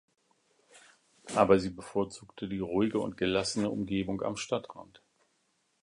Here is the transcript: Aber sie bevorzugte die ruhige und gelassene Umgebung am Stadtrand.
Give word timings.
Aber 1.35 1.59
sie 1.59 1.69
bevorzugte 1.69 2.47
die 2.47 2.57
ruhige 2.57 2.97
und 2.97 3.17
gelassene 3.17 3.69
Umgebung 3.69 4.23
am 4.23 4.35
Stadtrand. 4.35 5.03